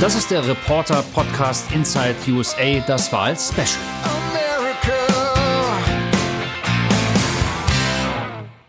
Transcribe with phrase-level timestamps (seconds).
[0.00, 3.66] Das ist der Reporter Podcast Inside USA, das Wahl-Special.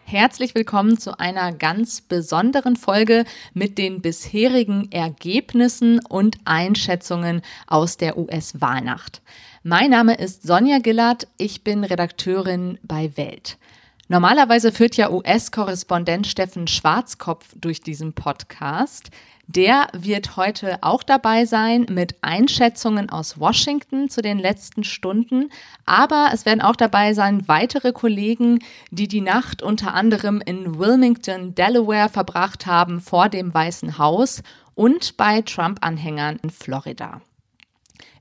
[0.05, 8.17] Herzlich willkommen zu einer ganz besonderen Folge mit den bisherigen Ergebnissen und Einschätzungen aus der
[8.17, 9.21] US-Wahlnacht.
[9.61, 13.59] Mein Name ist Sonja Gillard, ich bin Redakteurin bei Welt.
[14.07, 19.11] Normalerweise führt ja US-Korrespondent Steffen Schwarzkopf durch diesen Podcast.
[19.51, 25.49] Der wird heute auch dabei sein mit Einschätzungen aus Washington zu den letzten Stunden.
[25.87, 28.59] Aber es werden auch dabei sein weitere Kollegen,
[28.91, 34.43] die die Nacht unter anderem in Wilmington, Delaware verbracht haben vor dem Weißen Haus
[34.75, 37.19] und bei Trump-Anhängern in Florida.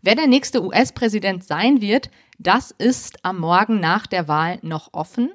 [0.03, 5.31] Wer der nächste US-Präsident sein wird, das ist am Morgen nach der Wahl noch offen.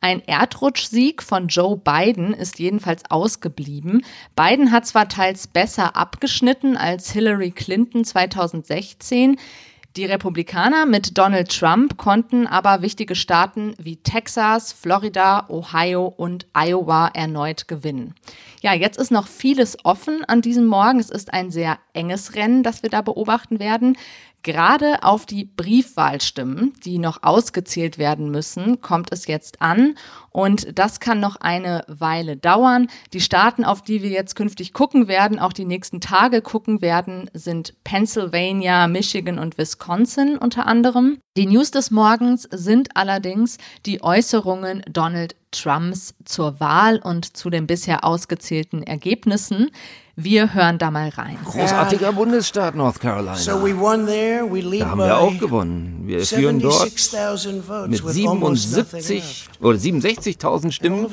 [0.00, 4.04] Ein Erdrutschsieg von Joe Biden ist jedenfalls ausgeblieben.
[4.36, 9.36] Biden hat zwar teils besser abgeschnitten als Hillary Clinton 2016.
[9.96, 17.08] Die Republikaner mit Donald Trump konnten aber wichtige Staaten wie Texas, Florida, Ohio und Iowa
[17.14, 18.14] erneut gewinnen.
[18.64, 20.98] Ja, jetzt ist noch vieles offen an diesem Morgen.
[20.98, 23.98] Es ist ein sehr enges Rennen, das wir da beobachten werden.
[24.42, 29.96] Gerade auf die Briefwahlstimmen, die noch ausgezählt werden müssen, kommt es jetzt an.
[30.30, 32.88] Und das kann noch eine Weile dauern.
[33.12, 37.30] Die Staaten, auf die wir jetzt künftig gucken werden, auch die nächsten Tage gucken werden,
[37.34, 41.18] sind Pennsylvania, Michigan und Wisconsin unter anderem.
[41.36, 47.66] Die News des Morgens sind allerdings die Äußerungen Donald Trumps zur Wahl und zu den
[47.66, 49.70] bisher ausgezählten Ergebnissen.
[50.16, 51.38] Wir hören da mal rein.
[51.44, 53.34] Großartiger Bundesstaat North Carolina.
[53.34, 56.02] da haben wir auch gewonnen.
[56.04, 56.90] Wir führen dort
[57.88, 61.06] mit 77 oder 67.000 Stimmen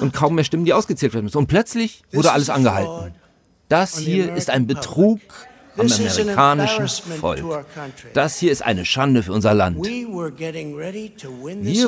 [0.00, 1.38] und kaum mehr Stimmen, die ausgezählt werden müssen.
[1.38, 3.14] Und plötzlich wurde alles angehalten.
[3.68, 5.20] Das hier ist ein Betrug
[5.76, 7.66] am amerikanischen Volk.
[8.12, 9.84] Das hier ist eine Schande für unser Land.
[9.84, 10.12] Wir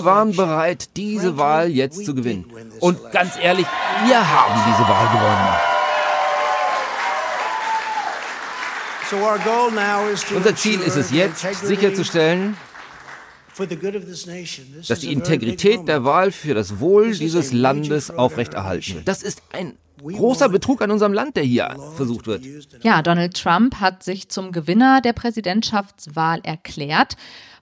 [0.05, 2.47] waren bereit, diese Wahl jetzt zu gewinnen.
[2.81, 3.67] Und ganz ehrlich,
[4.07, 5.77] wir haben diese Wahl gewonnen.
[10.35, 12.57] Unser Ziel ist es jetzt, sicherzustellen,
[14.89, 19.09] dass die Integrität der Wahl für das Wohl dieses Landes aufrechterhalten wird.
[19.09, 22.43] Das ist ein großer Betrug an unserem Land, der hier versucht wird.
[22.83, 27.17] Ja, Donald Trump hat sich zum Gewinner der Präsidentschaftswahl erklärt.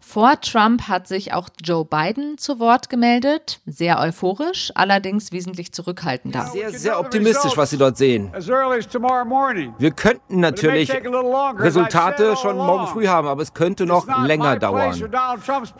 [0.07, 6.47] Vor Trump hat sich auch Joe Biden zu Wort gemeldet, sehr euphorisch, allerdings wesentlich zurückhaltender.
[6.53, 8.31] Sehr, sehr optimistisch, was Sie dort sehen.
[8.35, 14.91] Wir könnten natürlich Resultate schon morgen früh haben, aber es könnte noch länger dauern.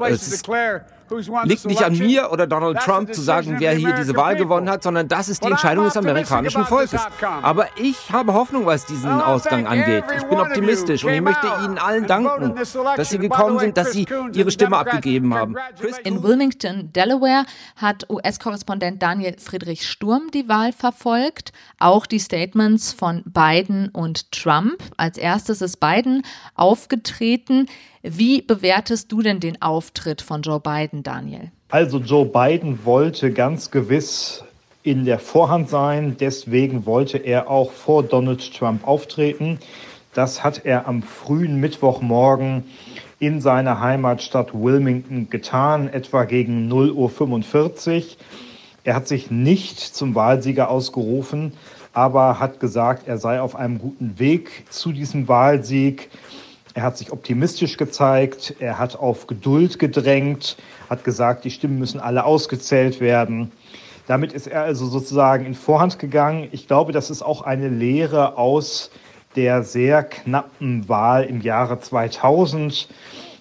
[0.09, 0.49] Es ist
[1.45, 4.83] liegt nicht an mir oder Donald Trump zu sagen, wer hier diese Wahl gewonnen hat,
[4.83, 7.01] sondern das ist die Entscheidung des amerikanischen Volkes.
[7.43, 10.05] Aber ich habe Hoffnung, was diesen Ausgang angeht.
[10.17, 12.55] Ich bin optimistisch und ich möchte Ihnen allen danken,
[12.97, 15.57] dass Sie gekommen sind, dass Sie Ihre Stimme abgegeben haben.
[16.05, 17.45] In Wilmington, Delaware,
[17.77, 21.53] hat US-Korrespondent Daniel Friedrich Sturm die Wahl verfolgt.
[21.79, 24.83] Auch die Statements von Biden und Trump.
[24.97, 26.23] Als erstes ist Biden
[26.55, 27.67] aufgetreten.
[28.07, 31.51] Wie bewertest du denn den Auftritt von Joe Biden, Daniel?
[31.71, 34.45] Also Joe Biden wollte ganz gewiss
[34.83, 36.19] in der Vorhand sein.
[36.21, 39.59] Deswegen wollte er auch vor Donald Trump auftreten.
[40.13, 42.65] Das hat er am frühen Mittwochmorgen
[43.21, 48.03] in seiner Heimatstadt Wilmington getan, etwa gegen 0.45 Uhr.
[48.85, 51.55] Er hat sich nicht zum Wahlsieger ausgerufen,
[51.95, 56.11] aber hat gesagt, er sei auf einem guten Weg zu diesem Wahlsieg.
[56.77, 60.57] Er hat sich optimistisch gezeigt, er hat auf Geduld gedrängt,
[60.91, 63.53] hat gesagt, die Stimmen müssen alle ausgezählt werden.
[64.09, 66.49] Damit ist er also sozusagen in Vorhand gegangen.
[66.51, 68.91] Ich glaube, das ist auch eine Lehre aus
[69.37, 72.89] der sehr knappen Wahl im Jahre 2000,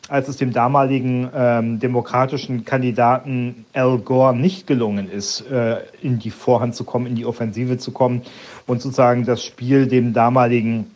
[0.09, 6.29] als es dem damaligen ähm, demokratischen Kandidaten Al Gore nicht gelungen ist, äh, in die
[6.29, 8.22] Vorhand zu kommen, in die Offensive zu kommen
[8.67, 10.93] und sozusagen das Spiel dem damaligen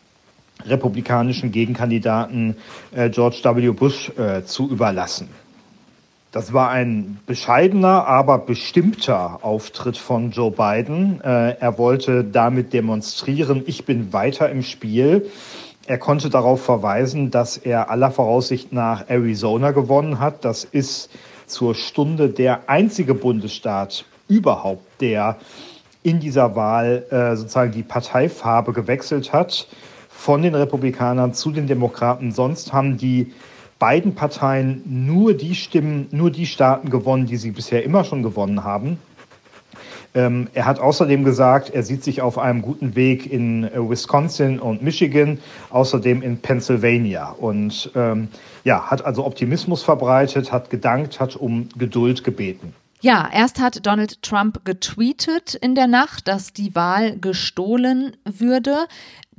[0.66, 2.56] republikanischen Gegenkandidaten
[2.96, 3.72] äh, George W.
[3.72, 5.30] Bush äh, zu überlassen.
[6.32, 11.22] Das war ein bescheidener, aber bestimmter Auftritt von Joe Biden.
[11.22, 15.30] Äh, er wollte damit demonstrieren, ich bin weiter im Spiel.
[15.88, 20.44] Er konnte darauf verweisen, dass er aller Voraussicht nach Arizona gewonnen hat.
[20.44, 21.10] Das ist
[21.46, 25.38] zur Stunde der einzige Bundesstaat überhaupt, der
[26.04, 29.68] in dieser Wahl äh, sozusagen die Parteifarbe gewechselt hat
[30.18, 32.32] von den Republikanern zu den Demokraten.
[32.32, 33.34] Sonst haben die
[33.78, 38.64] beiden Parteien nur die Stimmen, nur die Staaten gewonnen, die sie bisher immer schon gewonnen
[38.64, 38.98] haben.
[40.16, 44.58] Ähm, er hat außerdem gesagt, er sieht sich auf einem guten Weg in äh, Wisconsin
[44.58, 45.38] und Michigan,
[45.70, 47.30] außerdem in Pennsylvania.
[47.30, 48.30] Und ähm,
[48.64, 52.74] ja, hat also Optimismus verbreitet, hat gedankt, hat um Geduld gebeten.
[53.00, 58.88] Ja, erst hat Donald Trump getweetet in der Nacht, dass die Wahl gestohlen würde.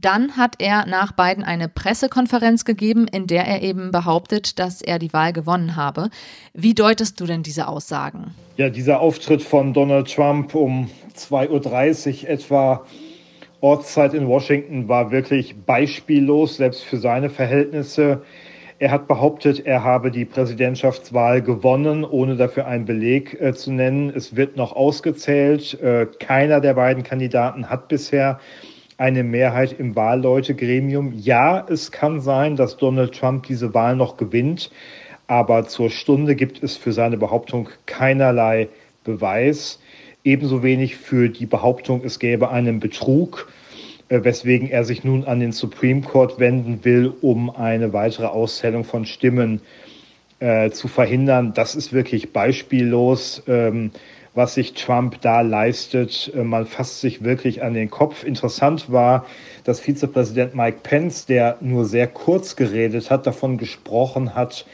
[0.01, 5.01] Dann hat er nach Biden eine Pressekonferenz gegeben, in der er eben behauptet, dass er
[5.01, 6.11] die Wahl gewonnen habe.
[6.55, 8.33] Wie deutest du denn diese Aussagen?
[8.57, 12.87] Ja, dieser Auftritt von Donald Trump um 2.30 Uhr etwa
[13.61, 18.23] Ortszeit in Washington war wirklich beispiellos, selbst für seine Verhältnisse.
[18.79, 24.13] Er hat behauptet, er habe die Präsidentschaftswahl gewonnen, ohne dafür einen Beleg äh, zu nennen.
[24.15, 25.75] Es wird noch ausgezählt.
[25.81, 28.39] Äh, keiner der beiden Kandidaten hat bisher
[28.99, 31.15] eine Mehrheit im Wahlleutegremium.
[31.17, 34.71] Ja, es kann sein, dass Donald Trump diese Wahl noch gewinnt,
[35.29, 38.69] aber zur Stunde gibt es für seine Behauptung keinerlei
[39.05, 39.79] Beweis.
[40.25, 43.51] Ebenso wenig für die Behauptung, es gäbe einen Betrug,
[44.09, 48.83] äh, weswegen er sich nun an den Supreme Court wenden will, um eine weitere Auszählung
[48.83, 49.61] von Stimmen
[50.41, 51.53] äh, zu verhindern.
[51.55, 53.45] Das ist wirklich beispiellos.
[53.47, 53.93] Ähm,
[54.39, 56.33] was sich Trump da leistet.
[56.33, 58.23] Äh, man fasst sich wirklich an den Kopf.
[58.23, 59.27] Interessant war,
[59.65, 64.65] dass Vizepräsident Mike Pence, der nur sehr kurz geredet hat, davon gesprochen hat,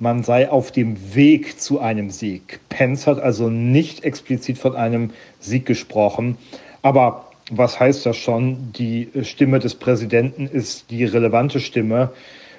[0.00, 2.58] man sei auf dem Weg zu einem Sieg.
[2.68, 6.36] Pence hat also nicht explizit von einem Sieg gesprochen.
[6.82, 8.72] Aber was heißt das schon?
[8.72, 12.10] Die Stimme des Präsidenten ist die relevante Stimme.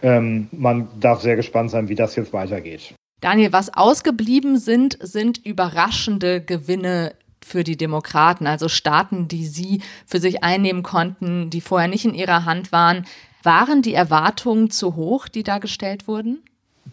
[0.01, 2.93] Ähm, man darf sehr gespannt sein, wie das jetzt weitergeht.
[3.23, 10.19] Daniel, was ausgeblieben sind, sind überraschende Gewinne für die Demokraten, also Staaten, die sie für
[10.19, 13.05] sich einnehmen konnten, die vorher nicht in ihrer Hand waren.
[13.41, 16.43] Waren die Erwartungen zu hoch, die da gestellt wurden?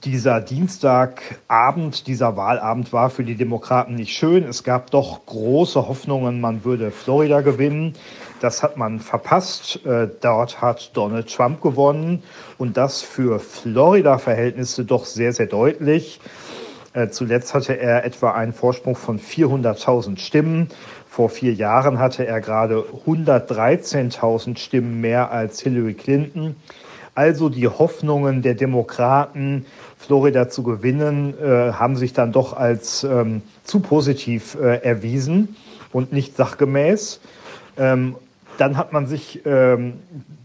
[0.05, 4.45] Dieser Dienstagabend, dieser Wahlabend war für die Demokraten nicht schön.
[4.45, 7.95] Es gab doch große Hoffnungen, man würde Florida gewinnen.
[8.41, 9.85] Das hat man verpasst.
[9.85, 12.23] Äh, dort hat Donald Trump gewonnen
[12.57, 16.21] und das für Florida-Verhältnisse doch sehr, sehr deutlich.
[16.95, 20.69] Äh, zuletzt hatte er etwa einen Vorsprung von 400.000 Stimmen.
[21.07, 26.57] Vor vier Jahren hatte er gerade 113.000 Stimmen mehr als Hillary Clinton.
[27.15, 29.67] Also die Hoffnungen der Demokraten,
[29.99, 35.57] Florida zu gewinnen, äh, haben sich dann doch als ähm, zu positiv erwiesen
[35.93, 37.21] und nicht sachgemäß.
[37.77, 38.17] Ähm,
[38.61, 39.95] dann hat man sich ähm,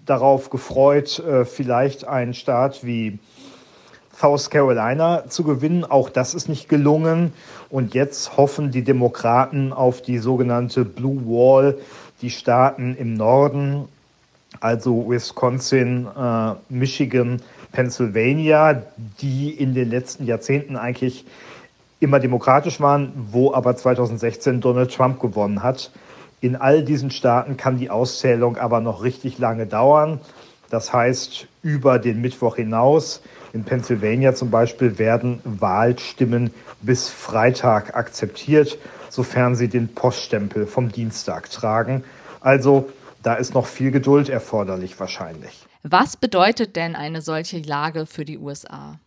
[0.06, 3.20] darauf gefreut, äh, vielleicht einen Staat wie
[4.18, 5.84] South Carolina zu gewinnen.
[5.84, 7.34] Auch das ist nicht gelungen.
[7.70, 11.78] Und jetzt hoffen die Demokraten auf die sogenannte Blue Wall,
[12.22, 13.90] die Staaten im Norden,
[14.62, 17.42] also Wisconsin, äh, Michigan,
[17.74, 18.82] Pennsylvania,
[19.20, 21.26] die in den letzten Jahrzehnten eigentlich
[22.00, 25.92] immer demokratisch waren, wo aber 2016 Donald Trump gewonnen hat.
[26.46, 30.20] In all diesen Staaten kann die Auszählung aber noch richtig lange dauern.
[30.70, 33.24] Das heißt, über den Mittwoch hinaus.
[33.52, 36.54] In Pennsylvania zum Beispiel werden Wahlstimmen
[36.84, 38.78] bis Freitag akzeptiert,
[39.10, 42.04] sofern sie den Poststempel vom Dienstag tragen.
[42.42, 42.90] Also
[43.24, 45.66] da ist noch viel Geduld erforderlich wahrscheinlich.
[45.82, 49.00] Was bedeutet denn eine solche Lage für die USA?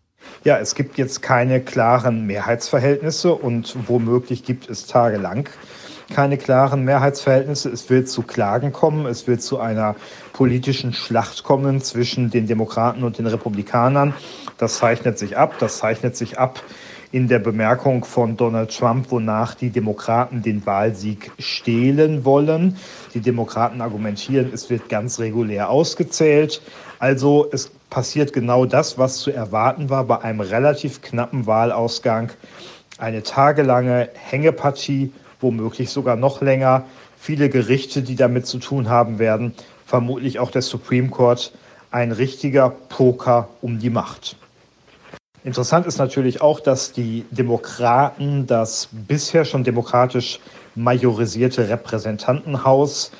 [0.42, 5.48] Ja, es gibt jetzt keine klaren Mehrheitsverhältnisse und womöglich gibt es tagelang
[6.12, 7.68] keine klaren Mehrheitsverhältnisse.
[7.70, 9.94] Es wird zu Klagen kommen, es wird zu einer
[10.32, 14.14] politischen Schlacht kommen zwischen den Demokraten und den Republikanern.
[14.56, 15.54] Das zeichnet sich ab.
[15.58, 16.62] Das zeichnet sich ab
[17.10, 22.76] in der Bemerkung von Donald Trump, wonach die Demokraten den Wahlsieg stehlen wollen.
[23.14, 26.60] Die Demokraten argumentieren, es wird ganz regulär ausgezählt.
[26.98, 32.30] Also es passiert genau das, was zu erwarten war bei einem relativ knappen Wahlausgang.
[32.98, 36.84] Eine tagelange Hängepartie womöglich sogar noch länger.
[37.18, 39.54] Viele Gerichte, die damit zu tun haben werden,
[39.86, 41.52] vermutlich auch der Supreme Court,
[41.90, 44.36] ein richtiger Poker um die Macht.
[45.44, 50.40] Interessant ist natürlich auch, dass die Demokraten das bisher schon demokratisch
[50.74, 53.12] majorisierte Repräsentantenhaus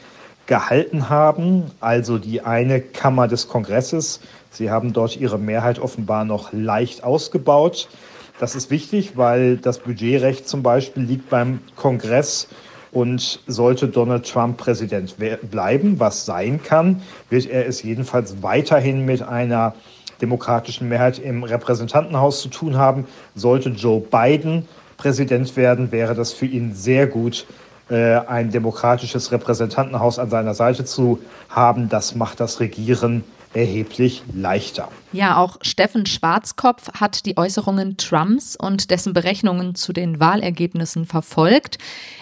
[0.47, 4.21] gehalten haben, also die eine Kammer des Kongresses.
[4.51, 7.89] Sie haben dort ihre Mehrheit offenbar noch leicht ausgebaut.
[8.38, 12.49] Das ist wichtig, weil das Budgetrecht zum Beispiel liegt beim Kongress
[12.92, 15.16] und sollte Donald Trump Präsident
[15.50, 19.75] bleiben, was sein kann, wird er es jedenfalls weiterhin mit einer
[20.21, 23.07] demokratischen Mehrheit im Repräsentantenhaus zu tun haben.
[23.35, 24.66] Sollte Joe Biden
[24.97, 27.47] Präsident werden, wäre das für ihn sehr gut,
[27.90, 33.25] äh, ein demokratisches Repräsentantenhaus an seiner Seite zu haben, das macht das Regieren
[33.55, 34.88] erheblich leichter.
[35.12, 41.78] Ja, auch Steffen Schwarzkopf hat die Äußerungen Trumps und dessen Berechnungen zu den Wahlergebnissen verfolgt.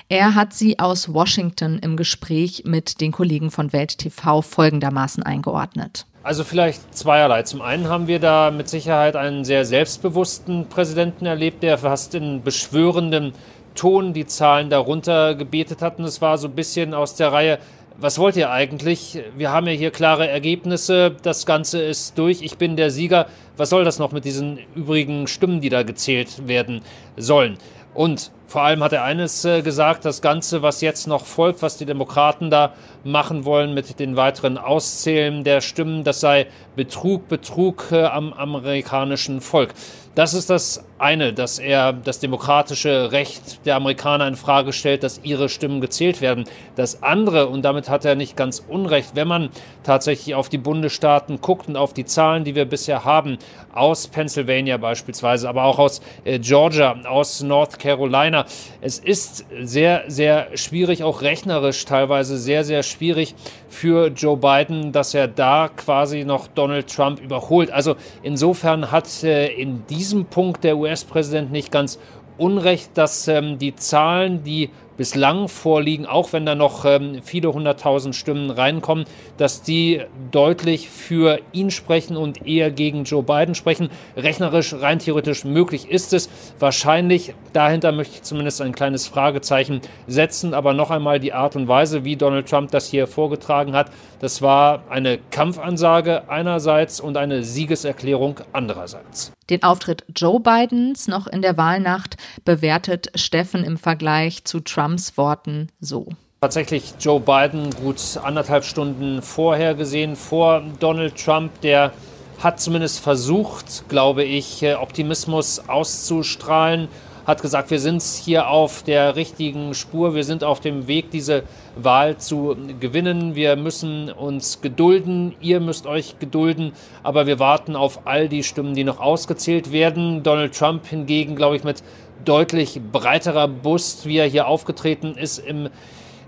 [0.09, 6.07] Er hat sie aus Washington im Gespräch mit den Kollegen von Welt TV folgendermaßen eingeordnet.
[6.23, 7.43] Also vielleicht zweierlei.
[7.43, 12.43] Zum einen haben wir da mit Sicherheit einen sehr selbstbewussten Präsidenten erlebt, der fast in
[12.43, 13.33] beschwörendem
[13.77, 16.01] Ton die Zahlen darunter gebetet hat.
[16.01, 17.59] Und es war so ein bisschen aus der Reihe,
[17.99, 19.19] was wollt ihr eigentlich?
[19.37, 23.27] Wir haben ja hier klare Ergebnisse, das Ganze ist durch, ich bin der Sieger.
[23.57, 26.83] Was soll das noch mit diesen übrigen Stimmen, die da gezählt werden
[27.17, 27.57] sollen?
[27.95, 31.77] Und vor allem hat er eines äh, gesagt, das Ganze, was jetzt noch folgt, was
[31.77, 37.89] die Demokraten da machen wollen mit den weiteren Auszählen der Stimmen, das sei Betrug, Betrug
[37.91, 39.75] äh, am amerikanischen Volk.
[40.15, 45.21] Das ist das eine, dass er das demokratische Recht der Amerikaner in Frage stellt, dass
[45.23, 46.45] ihre Stimmen gezählt werden.
[46.75, 49.51] Das andere, und damit hat er nicht ganz unrecht, wenn man
[49.83, 53.39] tatsächlich auf die Bundesstaaten guckt und auf die Zahlen, die wir bisher haben,
[53.75, 58.36] aus Pennsylvania beispielsweise, aber auch aus äh, Georgia, aus North Carolina,
[58.81, 63.35] es ist sehr, sehr schwierig, auch rechnerisch teilweise sehr, sehr schwierig
[63.69, 67.71] für Joe Biden, dass er da quasi noch Donald Trump überholt.
[67.71, 71.99] Also insofern hat äh, in diesem Punkt der US-Präsident nicht ganz
[72.39, 78.15] Unrecht, dass ähm, die Zahlen, die bislang vorliegen, auch wenn da noch ähm, viele hunderttausend
[78.15, 79.05] Stimmen reinkommen,
[79.37, 83.91] dass die deutlich für ihn sprechen und eher gegen Joe Biden sprechen.
[84.17, 86.29] Rechnerisch, rein theoretisch möglich ist es.
[86.59, 91.69] Wahrscheinlich, dahinter möchte ich zumindest ein kleines Fragezeichen setzen, aber noch einmal die Art und
[91.69, 97.43] Weise, wie Donald Trump das hier vorgetragen hat, das war eine Kampfansage einerseits und eine
[97.43, 99.33] Siegeserklärung andererseits.
[99.51, 105.67] Den Auftritt Joe Bidens noch in der Wahlnacht bewertet Steffen im Vergleich zu Trumps Worten
[105.81, 106.07] so.
[106.41, 111.93] Tatsächlich Joe Biden gut anderthalb Stunden vorher gesehen, vor Donald Trump, der
[112.39, 116.87] hat zumindest versucht, glaube ich, äh, Optimismus auszustrahlen
[117.27, 121.43] hat gesagt, wir sind hier auf der richtigen Spur, wir sind auf dem Weg, diese
[121.75, 123.35] Wahl zu gewinnen.
[123.35, 128.75] Wir müssen uns gedulden, ihr müsst euch gedulden, aber wir warten auf all die Stimmen,
[128.75, 130.23] die noch ausgezählt werden.
[130.23, 131.83] Donald Trump hingegen, glaube ich, mit
[132.25, 135.69] deutlich breiterer Brust, wie er hier aufgetreten ist im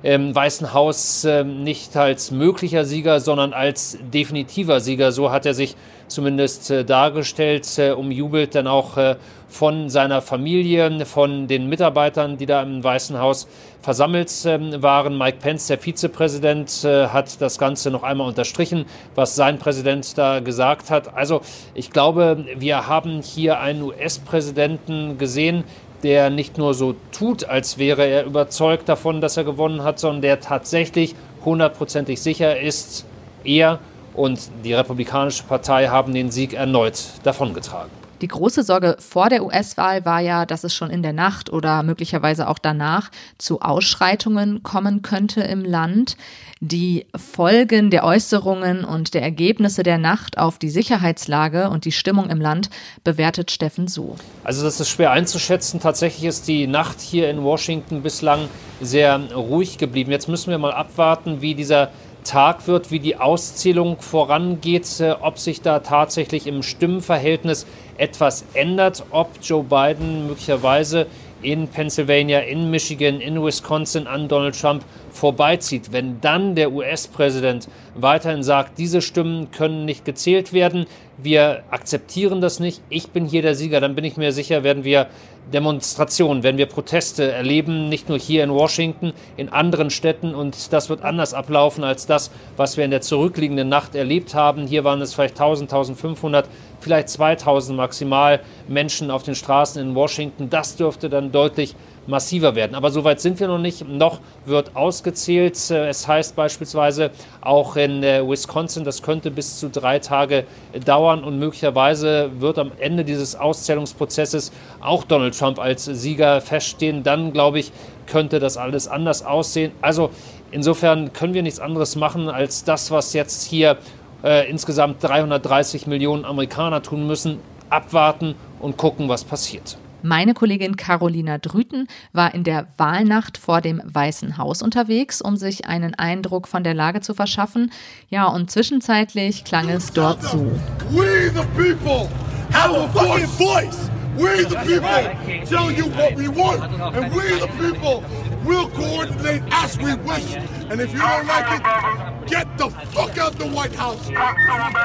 [0.03, 5.11] im Weißen Haus äh, nicht als möglicher Sieger, sondern als definitiver Sieger.
[5.11, 5.75] So hat er sich
[6.09, 9.17] zumindest äh, dargestellt, äh, umjubelt dann auch äh,
[9.49, 13.49] von seiner Familie, von den Mitarbeitern, die da im Weißen Haus
[13.81, 15.17] versammelt ähm, waren.
[15.17, 20.91] Mike Pence, der Vizepräsident, hat das Ganze noch einmal unterstrichen, was sein Präsident da gesagt
[20.91, 21.15] hat.
[21.17, 21.41] Also
[21.75, 25.65] ich glaube, wir haben hier einen US-Präsidenten gesehen,
[26.03, 30.23] der nicht nur so tut, als wäre er überzeugt davon, dass er gewonnen hat, sondern
[30.23, 31.15] der tatsächlich
[31.45, 33.05] hundertprozentig sicher ist,
[33.45, 33.79] er
[34.15, 37.98] und die Republikanische Partei haben den Sieg erneut davongetragen.
[38.21, 41.85] Die große Sorge vor der US-Wahl war ja, dass es schon in der Nacht oder
[41.85, 46.17] möglicherweise auch danach zu Ausschreitungen kommen könnte im Land.
[46.61, 52.29] Die Folgen der Äußerungen und der Ergebnisse der Nacht auf die Sicherheitslage und die Stimmung
[52.31, 52.71] im Land
[53.05, 54.17] bewertet Steffen so.
[54.43, 55.79] Also das ist schwer einzuschätzen.
[55.79, 58.49] Tatsächlich ist die Nacht hier in Washington bislang
[58.81, 60.11] sehr ruhig geblieben.
[60.11, 61.91] Jetzt müssen wir mal abwarten, wie dieser
[62.29, 67.67] Tag wird, wie die Auszählung vorangeht, äh, ob sich da tatsächlich im Stimmenverhältnis
[67.97, 71.07] etwas ändert, ob Joe Biden möglicherweise
[71.41, 75.93] in Pennsylvania, in Michigan, in Wisconsin an Donald Trump vorbeizieht.
[75.93, 82.61] Wenn dann der US-Präsident weiterhin sagt, diese Stimmen können nicht gezählt werden, wir akzeptieren das
[82.61, 85.07] nicht, ich bin hier der Sieger, dann bin ich mir sicher, werden wir
[85.53, 90.89] Demonstrationen, werden wir Proteste erleben, nicht nur hier in Washington, in anderen Städten und das
[90.89, 94.67] wird anders ablaufen als das, was wir in der zurückliegenden Nacht erlebt haben.
[94.67, 96.49] Hier waren es vielleicht 1000, 1500,
[96.81, 100.51] vielleicht 2000 maximal Menschen auf den Straßen in Washington.
[100.51, 101.75] Das dürfte dann deutlich
[102.09, 102.75] massiver werden.
[102.75, 103.87] Aber so weit sind wir noch nicht.
[103.87, 105.55] Noch wird ausgezählt.
[105.71, 107.11] Es heißt beispielsweise
[107.41, 110.45] auch in äh, Wisconsin, das könnte bis zu drei Tage
[110.85, 117.03] dauern und möglicherweise wird am Ende dieses Auszählungsprozesses auch Donald Trump als Sieger feststehen.
[117.03, 117.73] Dann, glaube ich,
[118.07, 119.73] könnte das alles anders aussehen.
[119.83, 120.11] Also
[120.51, 123.77] insofern können wir nichts anderes machen als das, was jetzt hier
[124.25, 127.39] äh, insgesamt 330 Millionen Amerikaner tun müssen.
[127.71, 129.77] Abwarten und gucken, was passiert.
[130.03, 135.67] Meine Kollegin Carolina Drüten war in der Wahlnacht vor dem Weißen Haus unterwegs, um sich
[135.67, 137.73] einen Eindruck von der Lage zu verschaffen.
[138.09, 140.47] Ja, und zwischenzeitlich klang es dort so.
[140.91, 142.09] We the people
[142.53, 143.91] have a fucking voice.
[144.17, 145.11] We the people
[145.45, 148.03] tell you what we want and we the people
[148.45, 150.37] We'll coordinate as we wish.
[150.71, 154.11] And if you don't like it, get the fuck out the White House.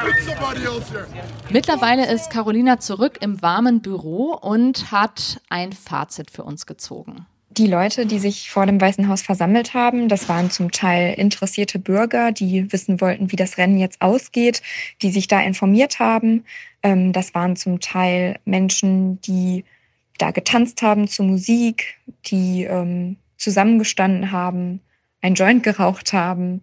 [0.01, 1.07] Put somebody else here.
[1.49, 7.27] Mittlerweile ist Carolina zurück im warmen Büro und hat ein Fazit für uns gezogen.
[7.51, 11.77] Die Leute, die sich vor dem Weißen Haus versammelt haben, das waren zum Teil interessierte
[11.77, 14.63] Bürger, die wissen wollten, wie das Rennen jetzt ausgeht,
[15.03, 16.45] die sich da informiert haben.
[16.81, 19.65] Ähm, das waren zum Teil Menschen, die
[20.17, 24.81] da getanzt haben zur Musik, die ähm, zusammengestanden haben,
[25.21, 26.61] ein Joint geraucht haben.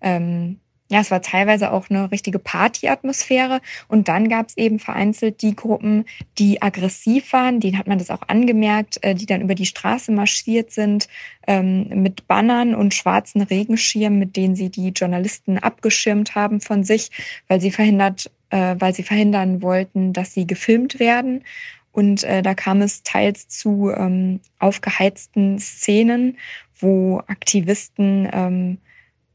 [0.00, 0.58] Ähm,
[0.92, 3.62] ja, es war teilweise auch eine richtige Partyatmosphäre.
[3.88, 6.04] Und dann gab es eben vereinzelt die Gruppen,
[6.36, 10.12] die aggressiv waren, denen hat man das auch angemerkt, äh, die dann über die Straße
[10.12, 11.08] marschiert sind
[11.46, 17.10] ähm, mit Bannern und schwarzen Regenschirmen, mit denen sie die Journalisten abgeschirmt haben von sich,
[17.48, 21.42] weil sie verhindert, äh, weil sie verhindern wollten, dass sie gefilmt werden.
[21.92, 26.38] Und äh, da kam es teils zu ähm, aufgeheizten Szenen,
[26.78, 28.78] wo Aktivisten ähm,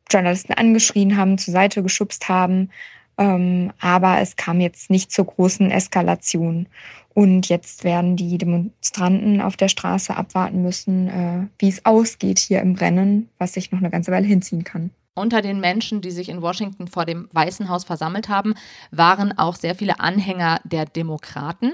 [0.09, 2.69] Journalisten angeschrien haben, zur Seite geschubst haben.
[3.17, 6.67] Ähm, aber es kam jetzt nicht zur großen Eskalation.
[7.13, 12.61] Und jetzt werden die Demonstranten auf der Straße abwarten müssen, äh, wie es ausgeht hier
[12.61, 14.91] im Rennen, was sich noch eine ganze Weile hinziehen kann.
[15.15, 18.53] Unter den Menschen, die sich in Washington vor dem Weißen Haus versammelt haben,
[18.91, 21.73] waren auch sehr viele Anhänger der Demokraten.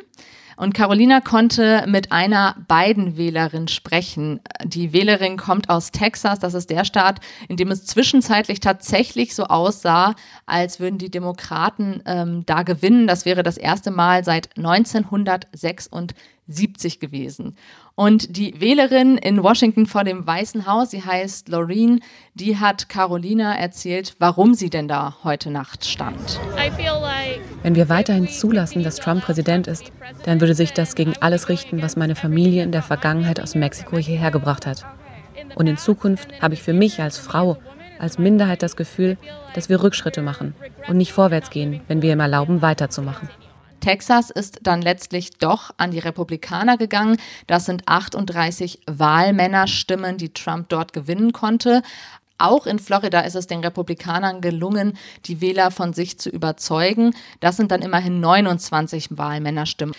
[0.56, 4.40] Und Carolina konnte mit einer Biden-Wählerin sprechen.
[4.64, 6.40] Die Wählerin kommt aus Texas.
[6.40, 12.02] Das ist der Staat, in dem es zwischenzeitlich tatsächlich so aussah, als würden die Demokraten
[12.06, 13.08] ähm, da gewinnen.
[13.08, 15.92] Das wäre das erste Mal seit 1976
[16.48, 17.56] gewesen.
[17.96, 22.02] Und die Wählerin in Washington vor dem Weißen Haus, sie heißt Laureen,
[22.34, 26.40] die hat Carolina erzählt, warum sie denn da heute Nacht stand.
[27.62, 29.92] Wenn wir weiterhin zulassen, dass Trump Präsident ist,
[30.24, 33.98] dann würde sich das gegen alles richten, was meine Familie in der Vergangenheit aus Mexiko
[33.98, 34.86] hierher gebracht hat.
[35.56, 37.58] Und in Zukunft habe ich für mich als Frau,
[38.00, 39.18] als Minderheit das Gefühl,
[39.54, 40.56] dass wir Rückschritte machen
[40.88, 43.30] und nicht vorwärts gehen, wenn wir ihm erlauben, weiterzumachen.
[43.84, 47.18] Texas ist dann letztlich doch an die Republikaner gegangen.
[47.48, 51.82] Das sind 38 Wahlmännerstimmen, die Trump dort gewinnen konnte.
[52.38, 57.14] Auch in Florida ist es den Republikanern gelungen, die Wähler von sich zu überzeugen.
[57.42, 59.94] Das sind dann immerhin 29 Wahlmännerstimmen.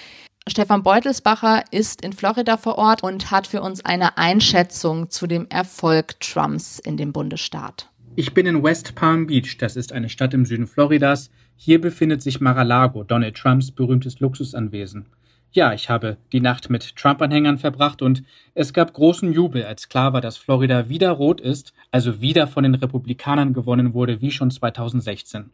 [0.46, 5.46] Stefan Beutelsbacher ist in Florida vor Ort und hat für uns eine Einschätzung zu dem
[5.50, 7.90] Erfolg Trumps in dem Bundesstaat.
[8.16, 11.32] Ich bin in West Palm Beach, das ist eine Stadt im Süden Floridas.
[11.56, 15.06] Hier befindet sich Mar-a-Lago, Donald Trumps berühmtes Luxusanwesen.
[15.50, 18.22] Ja, ich habe die Nacht mit Trump-Anhängern verbracht und
[18.54, 22.62] es gab großen Jubel, als klar war, dass Florida wieder rot ist, also wieder von
[22.62, 25.50] den Republikanern gewonnen wurde, wie schon 2016.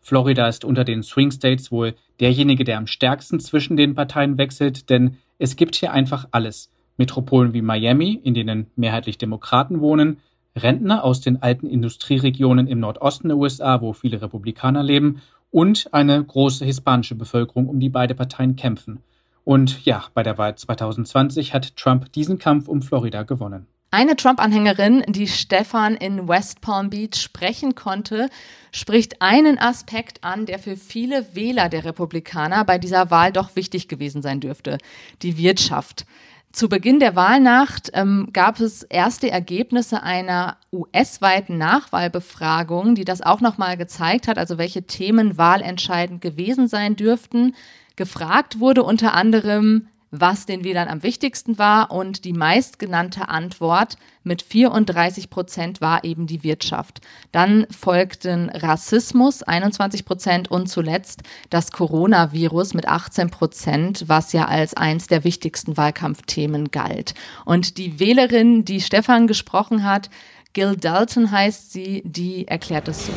[0.00, 4.88] Florida ist unter den Swing States wohl derjenige, der am stärksten zwischen den Parteien wechselt,
[4.88, 6.70] denn es gibt hier einfach alles.
[6.96, 10.18] Metropolen wie Miami, in denen mehrheitlich Demokraten wohnen,
[10.62, 16.22] Rentner aus den alten Industrieregionen im Nordosten der USA, wo viele Republikaner leben, und eine
[16.22, 19.00] große hispanische Bevölkerung, um die beide Parteien kämpfen.
[19.44, 23.66] Und ja, bei der Wahl 2020 hat Trump diesen Kampf um Florida gewonnen.
[23.90, 28.28] Eine Trump-Anhängerin, die Stefan in West Palm Beach sprechen konnte,
[28.70, 33.88] spricht einen Aspekt an, der für viele Wähler der Republikaner bei dieser Wahl doch wichtig
[33.88, 34.76] gewesen sein dürfte,
[35.22, 36.04] die Wirtschaft.
[36.52, 43.40] Zu Beginn der Wahlnacht ähm, gab es erste Ergebnisse einer US-weiten Nachwahlbefragung, die das auch
[43.40, 47.54] nochmal gezeigt hat, also welche Themen wahlentscheidend gewesen sein dürften.
[47.96, 51.90] Gefragt wurde unter anderem, was den Wählern am wichtigsten war.
[51.90, 57.00] Und die meistgenannte Antwort mit 34 Prozent war eben die Wirtschaft.
[57.32, 64.74] Dann folgten Rassismus 21 Prozent und zuletzt das Coronavirus mit 18 Prozent, was ja als
[64.74, 67.14] eins der wichtigsten Wahlkampfthemen galt.
[67.44, 70.10] Und die Wählerin, die Stefan gesprochen hat,
[70.54, 73.12] Gil Dalton heißt sie, die erklärt es so.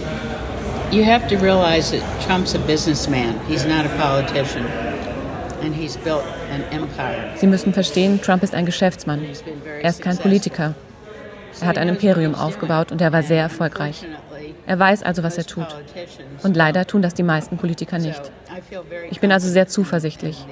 [0.92, 3.40] You have to realize that Trump's a businessman.
[3.48, 4.91] He's not a politician.
[7.36, 9.26] Sie müssen verstehen, Trump ist ein Geschäftsmann.
[9.82, 10.76] Er ist kein Politiker.
[11.60, 14.06] Er hat ein Imperium aufgebaut und er war sehr erfolgreich.
[14.66, 15.68] Er weiß also, was er tut.
[16.44, 18.32] Und leider tun das die meisten Politiker nicht.
[19.10, 20.46] Ich bin also sehr zuversichtlich.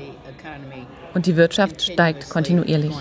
[1.14, 2.96] Und die Wirtschaft steigt kontinuierlich.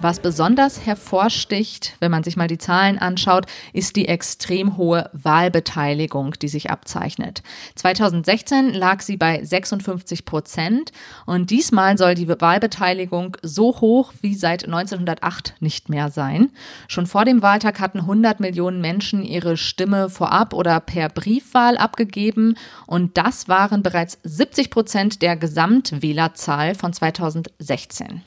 [0.00, 6.34] Was besonders hervorsticht, wenn man sich mal die Zahlen anschaut, ist die extrem hohe Wahlbeteiligung,
[6.40, 7.42] die sich abzeichnet.
[7.74, 10.92] 2016 lag sie bei 56 Prozent
[11.26, 16.52] und diesmal soll die Wahlbeteiligung so hoch wie seit 1908 nicht mehr sein.
[16.86, 22.54] Schon vor dem Wahltag hatten 100 Millionen Menschen ihre Stimme vorab oder per Briefwahl abgegeben
[22.86, 28.22] und das waren bereits 70 Prozent der Gesamtwählerzahl von 2016.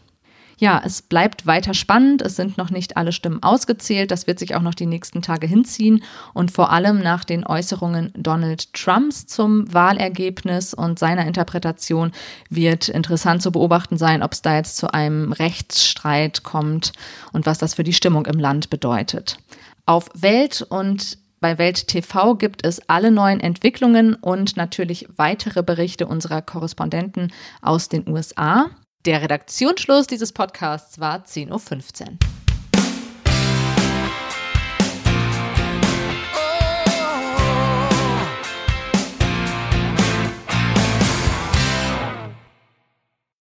[0.61, 2.21] Ja, es bleibt weiter spannend.
[2.21, 4.11] Es sind noch nicht alle Stimmen ausgezählt.
[4.11, 6.03] Das wird sich auch noch die nächsten Tage hinziehen.
[6.35, 12.11] Und vor allem nach den Äußerungen Donald Trumps zum Wahlergebnis und seiner Interpretation
[12.51, 16.93] wird interessant zu beobachten sein, ob es da jetzt zu einem Rechtsstreit kommt
[17.31, 19.39] und was das für die Stimmung im Land bedeutet.
[19.87, 26.05] Auf Welt und bei Welt TV gibt es alle neuen Entwicklungen und natürlich weitere Berichte
[26.05, 28.69] unserer Korrespondenten aus den USA.
[29.05, 32.50] Der Redaktionsschluss dieses Podcasts war 10.15 Uhr.